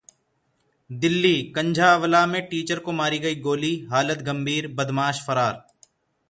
दिल्ली: 0.89 1.33
कंझावला 1.55 2.25
में 2.25 2.41
टीचर 2.47 2.79
को 2.79 2.91
मारी 2.91 3.19
गई 3.19 3.35
गोली, 3.41 3.73
हालत 3.91 4.21
गंभीर, 4.23 4.67
बदमाश 4.73 5.23
फरार 5.27 5.63